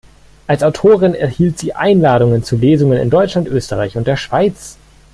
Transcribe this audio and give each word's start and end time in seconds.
Als 0.47 0.63
Autorin 0.63 1.13
erhielt 1.13 1.59
sie 1.59 1.73
Einladungen 1.75 2.43
zu 2.43 2.55
Lesungen 2.55 2.97
in 2.97 3.11
Deutschland, 3.11 3.47
Österreich 3.47 3.97
und 3.97 4.07
der 4.07 4.17
Schweiz. 4.17 4.79